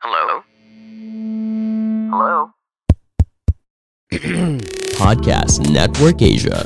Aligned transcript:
Hello? 0.00 0.40
Hello? 2.08 2.56
Podcast 4.96 5.60
Network 5.68 6.24
Asia. 6.24 6.64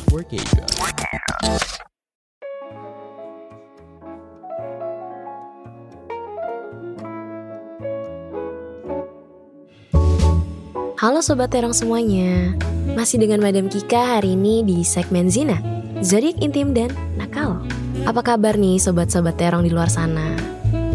Halo 10.95 11.19
Sobat 11.19 11.51
Terong 11.51 11.75
semuanya 11.75 12.55
Masih 12.95 13.19
dengan 13.19 13.43
Madam 13.43 13.67
Kika 13.67 14.23
hari 14.23 14.39
ini 14.39 14.63
di 14.63 14.87
segmen 14.87 15.27
Zina 15.27 15.59
Zodiak 16.07 16.39
intim 16.39 16.71
dan 16.71 16.95
nakal 17.19 17.67
Apa 18.07 18.23
kabar 18.23 18.55
nih 18.55 18.79
Sobat-Sobat 18.79 19.35
Terong 19.35 19.67
di 19.67 19.75
luar 19.75 19.91
sana? 19.91 20.39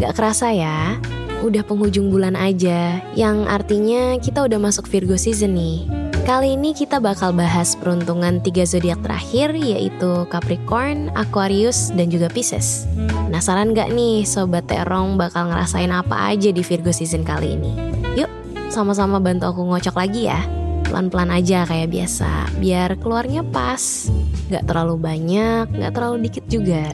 Gak 0.00 0.16
kerasa 0.16 0.56
ya 0.56 0.96
Udah 1.40 1.64
penghujung 1.64 2.12
bulan 2.12 2.36
aja 2.36 3.00
Yang 3.16 3.48
artinya 3.48 4.20
kita 4.20 4.44
udah 4.44 4.60
masuk 4.60 4.84
Virgo 4.92 5.16
season 5.16 5.56
nih 5.56 5.88
Kali 6.20 6.52
ini 6.52 6.76
kita 6.76 7.00
bakal 7.00 7.32
bahas 7.32 7.72
peruntungan 7.80 8.44
tiga 8.44 8.68
zodiak 8.68 9.00
terakhir 9.00 9.56
yaitu 9.56 10.28
Capricorn, 10.28 11.08
Aquarius, 11.16 11.90
dan 11.96 12.12
juga 12.12 12.28
Pisces. 12.28 12.84
Penasaran 13.26 13.72
gak 13.72 13.88
nih 13.90 14.28
Sobat 14.28 14.68
Terong 14.68 15.16
bakal 15.16 15.48
ngerasain 15.48 15.88
apa 15.88 16.28
aja 16.28 16.52
di 16.52 16.60
Virgo 16.60 16.92
season 16.92 17.24
kali 17.24 17.56
ini? 17.56 17.72
Yuk 18.20 18.28
sama-sama 18.68 19.16
bantu 19.16 19.48
aku 19.48 19.64
ngocok 19.64 19.96
lagi 19.96 20.28
ya. 20.28 20.44
Pelan-pelan 20.86 21.34
aja 21.34 21.64
kayak 21.64 21.88
biasa, 21.88 22.52
biar 22.60 23.00
keluarnya 23.00 23.40
pas. 23.40 24.12
Gak 24.52 24.68
terlalu 24.68 25.00
banyak, 25.00 25.72
gak 25.72 25.92
terlalu 25.96 26.28
dikit 26.28 26.44
juga. 26.52 26.92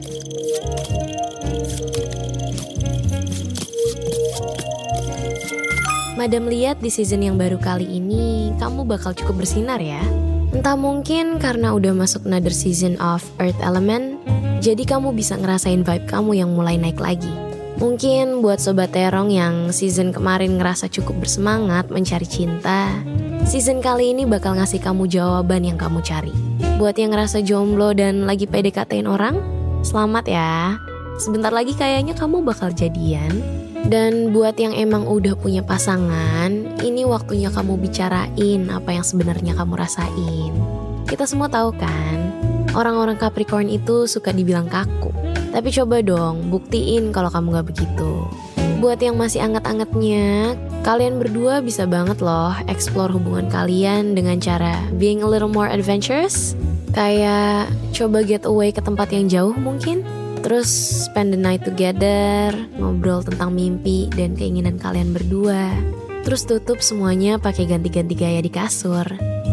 Madam 6.17 6.49
lihat 6.49 6.81
di 6.81 6.89
season 6.89 7.21
yang 7.21 7.37
baru 7.37 7.61
kali 7.61 7.85
ini, 7.85 8.49
kamu 8.57 8.89
bakal 8.89 9.13
cukup 9.13 9.45
bersinar 9.45 9.77
ya. 9.77 10.01
Entah 10.49 10.73
mungkin 10.73 11.37
karena 11.37 11.77
udah 11.77 11.93
masuk 11.93 12.25
another 12.25 12.49
season 12.49 12.97
of 12.97 13.21
Earth 13.37 13.61
Element, 13.61 14.17
jadi 14.57 14.81
kamu 14.81 15.13
bisa 15.13 15.37
ngerasain 15.37 15.85
vibe 15.85 16.09
kamu 16.09 16.41
yang 16.41 16.49
mulai 16.57 16.73
naik 16.73 16.97
lagi. 16.97 17.29
Mungkin 17.77 18.41
buat 18.41 18.57
sobat 18.57 18.97
terong 18.97 19.29
yang 19.29 19.69
season 19.69 20.09
kemarin 20.09 20.57
ngerasa 20.57 20.89
cukup 20.89 21.21
bersemangat 21.21 21.93
mencari 21.93 22.25
cinta, 22.25 22.97
season 23.45 23.77
kali 23.77 24.17
ini 24.17 24.25
bakal 24.25 24.57
ngasih 24.57 24.81
kamu 24.81 25.05
jawaban 25.05 25.69
yang 25.69 25.77
kamu 25.77 26.01
cari. 26.01 26.33
Buat 26.81 26.97
yang 26.97 27.13
ngerasa 27.13 27.45
jomblo 27.45 27.93
dan 27.93 28.25
lagi 28.25 28.49
PDKT-in 28.49 29.05
orang, 29.05 29.37
selamat 29.85 30.25
ya. 30.25 30.81
Sebentar 31.21 31.53
lagi 31.53 31.77
kayaknya 31.77 32.17
kamu 32.17 32.41
bakal 32.41 32.73
jadian. 32.73 33.56
Dan 33.85 34.33
buat 34.33 34.57
yang 34.57 34.73
emang 34.73 35.05
udah 35.05 35.37
punya 35.37 35.61
pasangan, 35.61 36.49
ini 36.81 37.05
waktunya 37.05 37.53
kamu 37.53 37.77
bicarain 37.77 38.61
apa 38.73 38.89
yang 38.97 39.05
sebenarnya 39.05 39.53
kamu 39.53 39.77
rasain. 39.77 40.51
Kita 41.05 41.29
semua 41.29 41.47
tahu 41.47 41.71
kan, 41.77 42.17
orang-orang 42.73 43.15
Capricorn 43.21 43.69
itu 43.69 44.09
suka 44.09 44.33
dibilang 44.33 44.65
kaku. 44.65 45.13
Tapi 45.53 45.69
coba 45.71 46.01
dong, 46.03 46.49
buktiin 46.51 47.13
kalau 47.13 47.29
kamu 47.29 47.61
gak 47.61 47.67
begitu. 47.69 48.27
Buat 48.77 49.01
yang 49.01 49.17
masih 49.17 49.41
anget-angetnya, 49.41 50.53
kalian 50.85 51.17
berdua 51.17 51.65
bisa 51.65 51.89
banget 51.89 52.21
loh 52.21 52.53
explore 52.69 53.09
hubungan 53.09 53.49
kalian 53.49 54.13
dengan 54.13 54.37
cara 54.37 54.77
being 55.01 55.25
a 55.25 55.29
little 55.29 55.49
more 55.49 55.65
adventurous. 55.65 56.53
Kayak 56.93 57.73
coba 57.93 58.21
get 58.21 58.45
away 58.45 58.69
ke 58.69 58.81
tempat 58.81 59.09
yang 59.09 59.25
jauh 59.25 59.55
mungkin. 59.57 60.05
Terus 60.47 60.71
spend 61.11 61.35
the 61.35 61.39
night 61.43 61.67
together, 61.67 62.55
ngobrol 62.79 63.19
tentang 63.19 63.51
mimpi 63.51 64.07
dan 64.15 64.31
keinginan 64.31 64.79
kalian 64.79 65.11
berdua. 65.11 65.75
Terus 66.23 66.47
tutup 66.47 66.79
semuanya 66.79 67.35
pakai 67.35 67.67
ganti-ganti 67.67 68.15
gaya 68.15 68.39
di 68.39 68.47
kasur. 68.47 69.03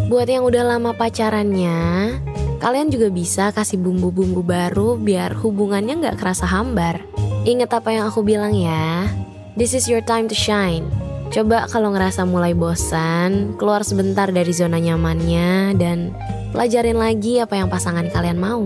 Buat 0.06 0.30
yang 0.30 0.46
udah 0.46 0.62
lama 0.62 0.94
pacarannya, 0.94 2.14
kalian 2.62 2.94
juga 2.94 3.10
bisa 3.10 3.50
kasih 3.50 3.82
bumbu-bumbu 3.82 4.46
baru 4.46 4.94
biar 4.94 5.34
hubungannya 5.34 5.98
nggak 5.98 6.14
kerasa 6.22 6.46
hambar. 6.46 7.02
Ingat 7.42 7.74
apa 7.74 7.90
yang 7.90 8.06
aku 8.06 8.22
bilang 8.22 8.54
ya, 8.54 9.10
this 9.58 9.74
is 9.74 9.90
your 9.90 9.98
time 10.06 10.30
to 10.30 10.38
shine. 10.38 10.86
Coba 11.34 11.66
kalau 11.66 11.90
ngerasa 11.90 12.22
mulai 12.22 12.54
bosan, 12.54 13.58
keluar 13.58 13.82
sebentar 13.82 14.30
dari 14.30 14.54
zona 14.54 14.78
nyamannya 14.78 15.74
dan 15.74 16.14
pelajarin 16.54 16.94
lagi 16.94 17.42
apa 17.42 17.58
yang 17.58 17.66
pasangan 17.66 18.06
kalian 18.06 18.38
mau. 18.38 18.62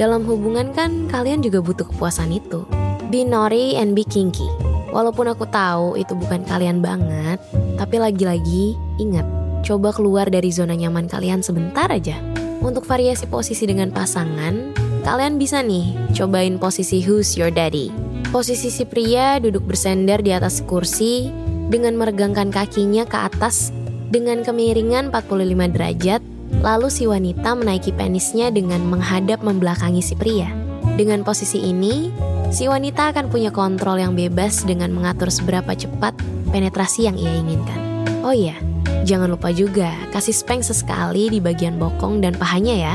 Dalam 0.00 0.24
hubungan 0.24 0.72
kan 0.72 1.12
kalian 1.12 1.44
juga 1.44 1.60
butuh 1.60 1.84
kepuasan 1.92 2.32
itu. 2.32 2.64
Be 3.12 3.20
naughty 3.20 3.76
and 3.76 3.92
be 3.92 4.00
kinky. 4.00 4.48
Walaupun 4.96 5.28
aku 5.28 5.44
tahu 5.52 6.00
itu 6.00 6.16
bukan 6.16 6.40
kalian 6.48 6.80
banget, 6.80 7.36
tapi 7.76 8.00
lagi-lagi 8.00 8.80
ingat, 8.96 9.28
coba 9.60 9.92
keluar 9.92 10.32
dari 10.32 10.48
zona 10.48 10.72
nyaman 10.72 11.12
kalian 11.12 11.44
sebentar 11.44 11.92
aja. 11.92 12.16
Untuk 12.64 12.88
variasi 12.88 13.28
posisi 13.28 13.68
dengan 13.68 13.92
pasangan, 13.92 14.72
kalian 15.04 15.36
bisa 15.36 15.60
nih 15.60 15.92
cobain 16.16 16.56
posisi 16.56 17.04
who's 17.04 17.36
your 17.36 17.52
daddy. 17.52 17.92
Posisi 18.32 18.72
si 18.72 18.88
pria 18.88 19.36
duduk 19.36 19.68
bersender 19.68 20.24
di 20.24 20.32
atas 20.32 20.64
kursi 20.64 21.44
dengan 21.70 21.98
meregangkan 21.98 22.54
kakinya 22.54 23.04
ke 23.06 23.18
atas 23.18 23.74
dengan 24.10 24.46
kemiringan 24.46 25.10
45 25.10 25.74
derajat 25.74 26.22
Lalu 26.62 26.88
si 26.88 27.04
wanita 27.04 27.58
menaiki 27.58 27.90
penisnya 27.94 28.54
dengan 28.54 28.82
menghadap 28.86 29.42
membelakangi 29.42 30.02
si 30.02 30.14
pria. 30.14 30.50
Dengan 30.96 31.26
posisi 31.26 31.60
ini, 31.60 32.08
si 32.48 32.70
wanita 32.70 33.12
akan 33.12 33.28
punya 33.28 33.50
kontrol 33.50 33.98
yang 34.00 34.16
bebas 34.16 34.64
dengan 34.64 34.94
mengatur 34.94 35.28
seberapa 35.28 35.74
cepat 35.74 36.16
penetrasi 36.54 37.10
yang 37.10 37.18
ia 37.18 37.32
inginkan. 37.36 37.78
Oh 38.24 38.32
iya, 38.32 38.56
jangan 39.04 39.34
lupa 39.34 39.52
juga 39.52 39.92
kasih 40.14 40.32
spank 40.32 40.62
sesekali 40.64 41.28
di 41.28 41.38
bagian 41.42 41.76
bokong 41.76 42.24
dan 42.24 42.32
pahanya 42.38 42.74
ya, 42.74 42.94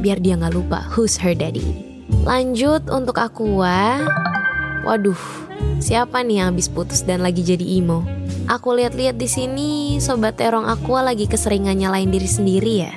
biar 0.00 0.22
dia 0.22 0.38
nggak 0.38 0.54
lupa 0.54 0.80
who's 0.94 1.18
her 1.18 1.34
daddy. 1.36 1.66
Lanjut 2.24 2.86
untuk 2.88 3.18
Aqua. 3.18 4.06
Waduh, 4.82 5.18
siapa 5.82 6.22
nih 6.22 6.42
yang 6.42 6.54
habis 6.54 6.70
putus 6.70 7.02
dan 7.02 7.20
lagi 7.20 7.42
jadi 7.42 7.62
emo? 7.78 8.06
Aku 8.50 8.74
lihat-lihat 8.74 9.18
di 9.18 9.28
sini, 9.30 9.70
sobat 10.02 10.38
terong 10.38 10.66
Aqua 10.66 11.02
lagi 11.06 11.30
keseringan 11.30 11.78
nyalain 11.78 12.10
diri 12.10 12.26
sendiri 12.26 12.74
ya. 12.82 12.92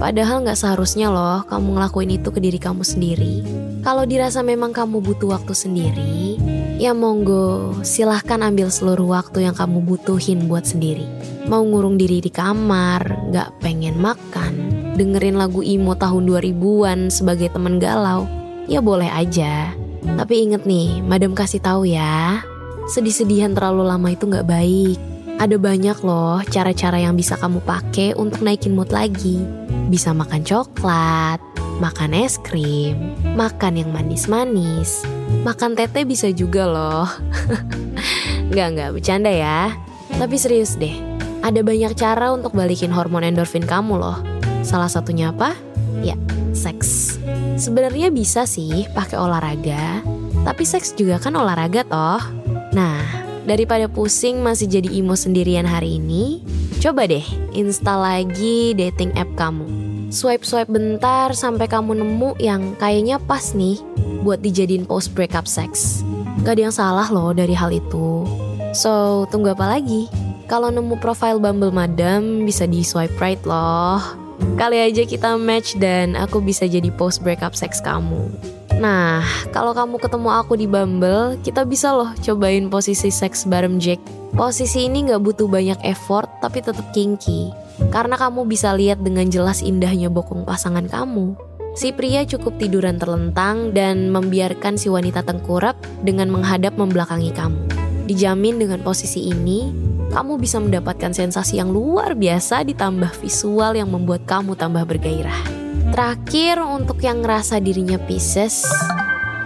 Padahal 0.00 0.40
nggak 0.40 0.56
seharusnya 0.56 1.12
loh 1.12 1.44
kamu 1.44 1.76
ngelakuin 1.76 2.16
itu 2.16 2.32
ke 2.32 2.40
diri 2.40 2.56
kamu 2.56 2.80
sendiri. 2.80 3.44
Kalau 3.84 4.08
dirasa 4.08 4.40
memang 4.40 4.72
kamu 4.72 5.00
butuh 5.04 5.36
waktu 5.36 5.52
sendiri, 5.52 6.40
ya 6.80 6.96
monggo 6.96 7.76
silahkan 7.84 8.40
ambil 8.40 8.72
seluruh 8.72 9.12
waktu 9.12 9.44
yang 9.44 9.52
kamu 9.52 9.84
butuhin 9.84 10.48
buat 10.48 10.64
sendiri. 10.64 11.04
Mau 11.48 11.60
ngurung 11.64 12.00
diri 12.00 12.24
di 12.24 12.32
kamar, 12.32 13.28
nggak 13.28 13.60
pengen 13.60 14.00
makan, 14.00 14.52
dengerin 14.96 15.36
lagu 15.36 15.60
emo 15.60 15.92
tahun 15.92 16.28
2000-an 16.28 17.12
sebagai 17.12 17.52
temen 17.52 17.76
galau, 17.76 18.24
ya 18.68 18.80
boleh 18.80 19.08
aja. 19.08 19.72
Tapi 20.04 20.34
inget 20.48 20.64
nih, 20.64 21.04
madam 21.04 21.36
kasih 21.36 21.60
tahu 21.60 21.88
ya, 21.88 22.44
sedih-sedihan 22.90 23.52
terlalu 23.52 23.84
lama 23.86 24.08
itu 24.12 24.24
nggak 24.28 24.48
baik. 24.48 24.98
Ada 25.40 25.56
banyak 25.56 25.98
loh 26.04 26.44
cara-cara 26.52 27.00
yang 27.00 27.16
bisa 27.16 27.32
kamu 27.40 27.64
pakai 27.64 28.12
untuk 28.12 28.44
naikin 28.44 28.76
mood 28.76 28.92
lagi. 28.92 29.40
Bisa 29.88 30.12
makan 30.12 30.44
coklat, 30.44 31.40
makan 31.80 32.12
es 32.12 32.36
krim, 32.36 33.16
makan 33.34 33.80
yang 33.80 33.90
manis-manis, 33.90 35.00
makan 35.42 35.72
tete 35.72 36.04
bisa 36.04 36.28
juga 36.28 36.68
loh. 36.68 37.08
Nggak, 38.50 38.68
nggak, 38.74 38.90
bercanda 38.98 39.30
ya. 39.30 39.70
Tapi 40.10 40.34
serius 40.34 40.74
deh, 40.74 40.90
ada 41.38 41.62
banyak 41.62 41.94
cara 41.94 42.34
untuk 42.34 42.50
balikin 42.50 42.90
hormon 42.90 43.22
endorfin 43.22 43.62
kamu 43.62 43.94
loh. 43.94 44.18
Salah 44.66 44.90
satunya 44.90 45.30
apa? 45.30 45.54
Ya, 46.02 46.18
seks. 46.50 46.99
Sebenarnya 47.60 48.08
bisa 48.08 48.48
sih 48.48 48.88
pakai 48.96 49.20
olahraga, 49.20 50.00
tapi 50.48 50.64
seks 50.64 50.96
juga 50.96 51.20
kan 51.20 51.36
olahraga 51.36 51.84
toh. 51.84 52.24
Nah, 52.72 53.04
daripada 53.44 53.84
pusing 53.84 54.40
masih 54.40 54.64
jadi 54.64 54.88
emo 54.88 55.12
sendirian 55.12 55.68
hari 55.68 56.00
ini, 56.00 56.40
coba 56.80 57.04
deh 57.04 57.22
install 57.52 58.00
lagi 58.00 58.72
dating 58.72 59.12
app 59.12 59.28
kamu. 59.36 59.68
Swipe-swipe 60.08 60.72
bentar 60.72 61.36
sampai 61.36 61.68
kamu 61.68 62.00
nemu 62.00 62.40
yang 62.40 62.74
kayaknya 62.80 63.20
pas 63.20 63.52
nih 63.52 63.76
buat 64.24 64.40
dijadiin 64.40 64.88
post 64.88 65.12
breakup 65.12 65.44
sex. 65.44 66.00
Gak 66.40 66.56
ada 66.56 66.72
yang 66.72 66.74
salah 66.74 67.12
loh 67.12 67.36
dari 67.36 67.52
hal 67.52 67.68
itu. 67.70 68.24
So, 68.72 69.28
tunggu 69.28 69.52
apa 69.52 69.76
lagi? 69.76 70.08
Kalau 70.48 70.72
nemu 70.72 70.96
profile 70.98 71.38
Bumble 71.38 71.70
Madam, 71.70 72.42
bisa 72.48 72.64
di 72.64 72.82
swipe 72.82 73.20
right 73.20 73.44
loh. 73.44 74.19
Kali 74.60 74.76
aja 74.76 75.08
kita 75.08 75.40
match 75.40 75.76
dan 75.80 76.16
aku 76.16 76.44
bisa 76.44 76.68
jadi 76.68 76.92
post 76.92 77.24
breakup 77.24 77.56
sex 77.56 77.80
kamu. 77.80 78.28
Nah, 78.80 79.20
kalau 79.52 79.76
kamu 79.76 80.00
ketemu 80.00 80.28
aku 80.32 80.56
di 80.56 80.64
Bumble, 80.64 81.36
kita 81.44 81.68
bisa 81.68 81.92
loh 81.92 82.16
cobain 82.24 82.72
posisi 82.72 83.12
seks 83.12 83.44
bareng 83.44 83.76
Jack. 83.76 84.00
Posisi 84.32 84.88
ini 84.88 85.04
gak 85.04 85.20
butuh 85.20 85.44
banyak 85.44 85.76
effort, 85.84 86.30
tapi 86.40 86.64
tetap 86.64 86.88
kinky. 86.96 87.52
Karena 87.92 88.16
kamu 88.16 88.48
bisa 88.48 88.72
lihat 88.72 89.04
dengan 89.04 89.28
jelas 89.28 89.60
indahnya 89.60 90.08
bokong 90.08 90.48
pasangan 90.48 90.88
kamu. 90.88 91.36
Si 91.76 91.92
pria 91.92 92.24
cukup 92.24 92.56
tiduran 92.56 92.96
terlentang 92.96 93.76
dan 93.76 94.08
membiarkan 94.08 94.80
si 94.80 94.88
wanita 94.88 95.28
tengkurap 95.28 95.76
dengan 96.00 96.32
menghadap 96.32 96.74
membelakangi 96.80 97.36
kamu. 97.36 97.60
Dijamin 98.08 98.58
dengan 98.58 98.80
posisi 98.82 99.28
ini, 99.28 99.70
kamu 100.10 100.42
bisa 100.42 100.58
mendapatkan 100.58 101.14
sensasi 101.14 101.62
yang 101.62 101.70
luar 101.70 102.18
biasa 102.18 102.66
ditambah 102.66 103.14
visual 103.22 103.78
yang 103.78 103.88
membuat 103.88 104.26
kamu 104.26 104.58
tambah 104.58 104.82
bergairah. 104.82 105.38
Terakhir 105.90 106.62
untuk 106.62 107.02
yang 107.02 107.22
ngerasa 107.22 107.62
dirinya 107.62 107.98
Pisces, 107.98 108.66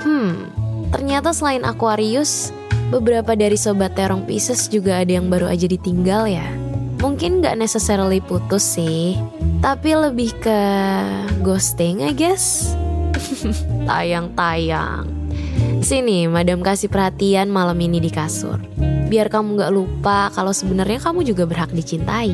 hmm, 0.05 0.53
ternyata 0.93 1.33
selain 1.33 1.65
Aquarius, 1.65 2.53
beberapa 2.89 3.37
dari 3.37 3.57
sobat 3.57 3.97
terong 3.97 4.25
Pisces 4.29 4.69
juga 4.69 5.01
ada 5.01 5.13
yang 5.13 5.29
baru 5.33 5.49
aja 5.49 5.69
ditinggal 5.69 6.29
ya. 6.29 6.49
Mungkin 7.01 7.45
gak 7.45 7.61
necessarily 7.61 8.25
putus 8.25 8.65
sih, 8.65 9.17
tapi 9.61 9.93
lebih 9.93 10.33
ke 10.41 10.61
ghosting 11.45 12.01
I 12.01 12.13
guess. 12.17 12.73
Tayang-tayang. 13.89 15.24
Sini, 15.85 16.25
madam 16.25 16.65
kasih 16.65 16.89
perhatian 16.89 17.53
malam 17.53 17.77
ini 17.77 18.01
di 18.01 18.09
kasur. 18.09 18.57
Biar 19.13 19.29
kamu 19.29 19.61
gak 19.61 19.69
lupa 19.69 20.33
kalau 20.33 20.57
sebenarnya 20.57 20.97
kamu 20.97 21.29
juga 21.29 21.45
berhak 21.45 21.77
dicintai. 21.77 22.33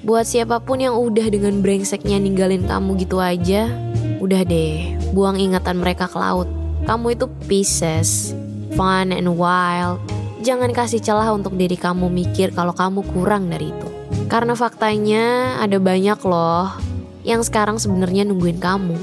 Buat 0.00 0.24
siapa 0.24 0.64
pun 0.64 0.80
yang 0.80 0.96
udah 0.96 1.28
dengan 1.28 1.60
brengseknya 1.60 2.16
ninggalin 2.16 2.64
kamu 2.64 2.96
gitu 2.96 3.20
aja, 3.20 3.68
udah 4.16 4.40
deh, 4.48 4.96
buang 5.12 5.36
ingatan 5.36 5.76
mereka 5.76 6.08
ke 6.08 6.16
laut. 6.16 6.48
Kamu 6.88 7.12
itu 7.12 7.28
pieces, 7.44 8.32
fun 8.72 9.12
and 9.12 9.28
wild. 9.28 10.00
Jangan 10.40 10.72
kasih 10.72 11.04
celah 11.04 11.36
untuk 11.36 11.52
diri 11.52 11.76
kamu 11.76 12.08
mikir 12.08 12.56
kalau 12.56 12.72
kamu 12.72 13.04
kurang 13.12 13.52
dari 13.52 13.76
itu. 13.76 13.88
Karena 14.32 14.56
faktanya 14.56 15.60
ada 15.60 15.76
banyak 15.76 16.16
loh 16.24 16.72
yang 17.28 17.44
sekarang 17.44 17.76
sebenarnya 17.76 18.24
nungguin 18.24 18.56
kamu. 18.56 18.96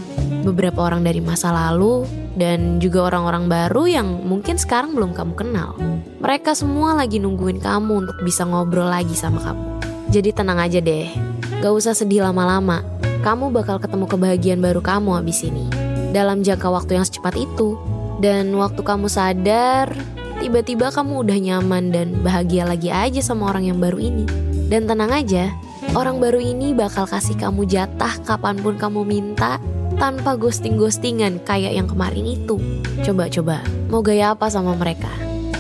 Beberapa 0.50 0.82
orang 0.82 1.06
dari 1.06 1.22
masa 1.22 1.54
lalu 1.54 2.23
dan 2.34 2.82
juga 2.82 3.14
orang-orang 3.14 3.46
baru 3.46 3.84
yang 3.86 4.08
mungkin 4.26 4.58
sekarang 4.58 4.98
belum 4.98 5.14
kamu 5.14 5.34
kenal. 5.38 5.78
Mereka 6.22 6.58
semua 6.58 6.98
lagi 6.98 7.22
nungguin 7.22 7.62
kamu 7.62 8.08
untuk 8.08 8.18
bisa 8.26 8.46
ngobrol 8.46 8.90
lagi 8.90 9.14
sama 9.14 9.42
kamu. 9.42 9.66
Jadi 10.10 10.30
tenang 10.34 10.62
aja 10.62 10.78
deh, 10.78 11.10
gak 11.62 11.74
usah 11.74 11.98
sedih 11.98 12.26
lama-lama. 12.26 12.86
Kamu 13.24 13.56
bakal 13.56 13.80
ketemu 13.80 14.06
kebahagiaan 14.06 14.62
baru 14.62 14.82
kamu 14.84 15.24
abis 15.24 15.48
ini. 15.48 15.66
Dalam 16.14 16.44
jangka 16.46 16.70
waktu 16.70 17.00
yang 17.00 17.06
secepat 17.08 17.34
itu. 17.40 17.80
Dan 18.22 18.56
waktu 18.56 18.80
kamu 18.86 19.12
sadar, 19.12 19.92
tiba-tiba 20.40 20.94
kamu 20.94 21.28
udah 21.28 21.38
nyaman 21.40 21.92
dan 21.92 22.08
bahagia 22.24 22.64
lagi 22.64 22.88
aja 22.88 23.20
sama 23.20 23.52
orang 23.52 23.68
yang 23.68 23.80
baru 23.82 24.00
ini. 24.00 24.24
Dan 24.72 24.88
tenang 24.88 25.12
aja, 25.12 25.52
orang 25.92 26.24
baru 26.24 26.40
ini 26.40 26.72
bakal 26.72 27.04
kasih 27.04 27.36
kamu 27.36 27.68
jatah 27.68 28.16
kapan 28.24 28.56
pun 28.62 28.80
kamu 28.80 29.04
minta 29.04 29.60
tanpa 30.04 30.36
ghosting-ghostingan 30.36 31.40
kayak 31.48 31.80
yang 31.80 31.88
kemarin 31.88 32.28
itu. 32.28 32.60
Coba-coba, 33.08 33.64
mau 33.88 34.04
gaya 34.04 34.36
apa 34.36 34.52
sama 34.52 34.76
mereka? 34.76 35.08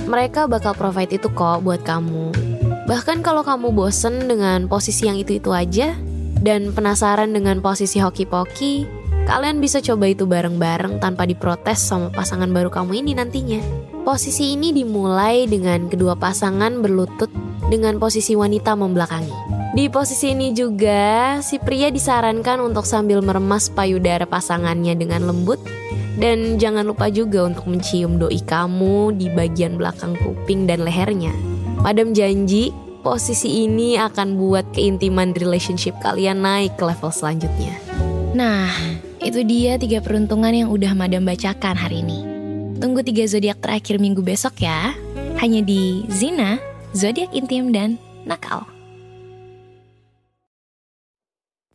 Mereka 0.04 0.52
bakal 0.52 0.76
provide 0.76 1.16
itu 1.16 1.32
kok 1.32 1.64
buat 1.64 1.80
kamu. 1.88 2.36
Bahkan 2.84 3.24
kalau 3.24 3.48
kamu 3.48 3.72
bosen 3.72 4.28
dengan 4.28 4.68
posisi 4.68 5.08
yang 5.08 5.16
itu-itu 5.16 5.56
aja, 5.56 5.96
dan 6.44 6.76
penasaran 6.76 7.32
dengan 7.32 7.64
posisi 7.64 8.04
hoki-poki, 8.04 8.84
kalian 9.32 9.64
bisa 9.64 9.80
coba 9.80 10.12
itu 10.12 10.28
bareng-bareng 10.28 11.00
tanpa 11.00 11.24
diprotes 11.24 11.80
sama 11.80 12.12
pasangan 12.12 12.52
baru 12.52 12.68
kamu 12.68 13.00
ini 13.00 13.16
nantinya. 13.16 13.64
Posisi 14.04 14.60
ini 14.60 14.76
dimulai 14.76 15.48
dengan 15.48 15.88
kedua 15.88 16.20
pasangan 16.20 16.84
berlutut 16.84 17.32
dengan 17.72 17.96
posisi 17.96 18.36
wanita 18.36 18.76
membelakangi. 18.76 19.53
Di 19.74 19.90
posisi 19.90 20.38
ini 20.38 20.54
juga, 20.54 21.42
si 21.42 21.58
pria 21.58 21.90
disarankan 21.90 22.62
untuk 22.62 22.86
sambil 22.86 23.26
meremas 23.26 23.74
payudara 23.74 24.30
pasangannya 24.30 24.94
dengan 24.94 25.26
lembut 25.26 25.58
dan 26.22 26.62
jangan 26.62 26.86
lupa 26.86 27.10
juga 27.10 27.50
untuk 27.50 27.66
mencium 27.66 28.22
doi 28.22 28.38
kamu 28.46 29.18
di 29.18 29.34
bagian 29.34 29.82
belakang 29.82 30.14
kuping 30.22 30.70
dan 30.70 30.86
lehernya. 30.86 31.34
Madam 31.82 32.14
janji, 32.14 32.70
posisi 33.02 33.66
ini 33.66 33.98
akan 33.98 34.38
buat 34.38 34.70
keintiman 34.78 35.34
relationship 35.34 35.98
kalian 36.06 36.46
naik 36.46 36.78
ke 36.78 36.86
level 36.86 37.10
selanjutnya. 37.10 37.74
Nah, 38.38 38.70
itu 39.26 39.42
dia 39.42 39.82
tiga 39.82 40.06
peruntungan 40.06 40.54
yang 40.54 40.70
udah 40.70 40.94
Madam 40.94 41.26
bacakan 41.26 41.74
hari 41.74 42.06
ini. 42.06 42.22
Tunggu 42.78 43.02
tiga 43.02 43.26
zodiak 43.26 43.58
terakhir 43.58 43.98
minggu 43.98 44.22
besok 44.22 44.62
ya. 44.62 44.94
Hanya 45.42 45.66
di 45.66 46.06
Zina 46.14 46.62
zodiak 46.94 47.34
intim, 47.34 47.74
dan 47.74 47.98
nakal. 48.24 48.73